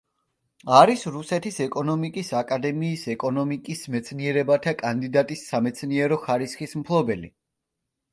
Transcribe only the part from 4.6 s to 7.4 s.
კანდიდატის სამეცნიერო ხარისხის მფლობელი.